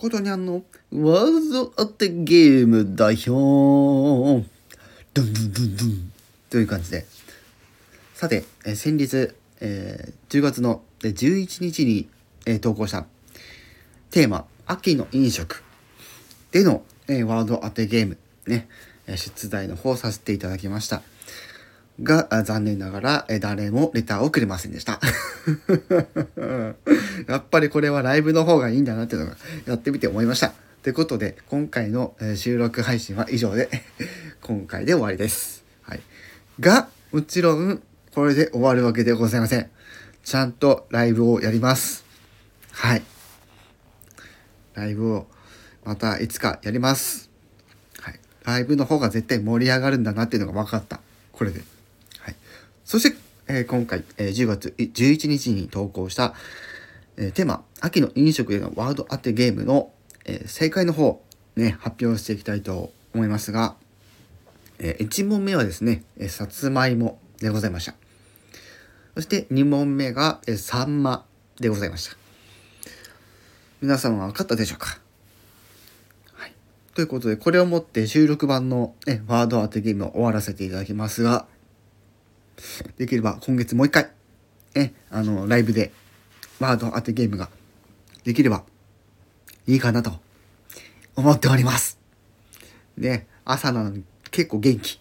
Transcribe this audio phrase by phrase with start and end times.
[0.00, 0.62] ことにゃんの
[0.94, 4.48] ワールドアテゲーム代表。
[5.12, 6.12] ドンドンドンドン。
[6.48, 7.04] という感じで。
[8.14, 12.08] さて、えー先日、えー10月のえ11日に、
[12.46, 13.04] えー投稿した
[14.10, 15.62] テーマ「秋の飲食」
[16.50, 18.16] での、えーワールド当てゲーム。
[18.46, 18.68] ね。
[19.06, 21.02] え出題の方させていただきました。
[22.02, 25.00] が残念ながら誰もレターをくれませんでした
[27.28, 29.36] やっぱりこれはライブの方がいいんだなっていうのが
[29.66, 33.68] やってみて思いましたということで今回の収録配信は以上で
[34.40, 36.00] 今回で終わりです、はい、
[36.58, 37.82] がもちろん
[38.14, 39.70] これで終わるわけでございません
[40.24, 42.04] ちゃんとライブをやります
[42.72, 43.02] はい
[44.74, 45.26] ライブを
[45.84, 47.30] またいつかやります。
[48.00, 48.20] はい。
[48.44, 51.00] ライブの方が絶対盛り上がるんだなっていうのが分かった。
[51.32, 51.62] これで。
[52.90, 56.34] そして、えー今回、えー10月11日に投稿した、
[57.16, 59.92] えーテーマ、秋の飲食へのワード当てゲームの、
[60.24, 61.22] えー正解の方、
[61.54, 63.76] ね、発表していきたいと思いますが、
[64.80, 67.94] え1問目はですね、えーさつまいもでございました。
[69.14, 71.24] そして2問目が、えーサンマ
[71.60, 72.16] でございました。
[73.80, 74.98] 皆さんは分かったでしょうか？
[76.32, 76.52] はい。
[76.96, 81.46] ということで、これをもって収録版の、ね、ワード当てゲームを終わらせていただきますが、
[82.98, 84.10] できれば今月もう一回、
[84.74, 85.92] ね、あの、ライブで
[86.58, 87.48] ワード当てゲームが
[88.24, 88.64] できれば
[89.66, 90.12] いいかなと
[91.16, 91.98] 思っております。
[92.96, 95.00] ね、朝なのに結構元気。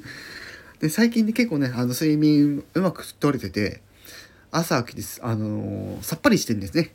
[0.80, 3.82] で、最近ね、結構ね、あの、睡眠うまく取れてて、
[4.50, 6.94] 朝起きてす、あのーさっぱりしてるんですね。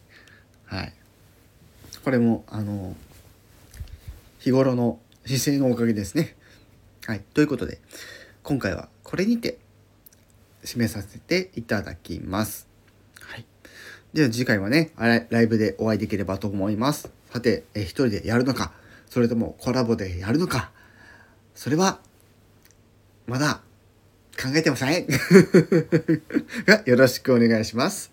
[0.66, 0.94] はい。
[2.04, 2.96] これも、あのー
[4.40, 6.36] 日頃の姿勢のおかげですね。
[7.08, 7.22] はい。
[7.34, 7.80] ということで、
[8.44, 9.58] 今回はこれにて
[10.66, 12.68] 締めさせていただきます。
[13.22, 13.46] はい。
[14.14, 17.10] では次回はね、ライブでお会いできればと思います。
[17.32, 18.74] さて、え一人でやるのか、
[19.10, 20.72] それともコラボでやるのか、
[21.54, 22.00] それは、
[23.28, 23.62] まだ
[24.42, 25.08] 考えてません。
[26.66, 28.12] がよろしくお願いします。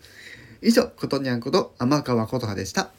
[0.60, 2.92] 以上、ことにゃんこと天川琴葉でした。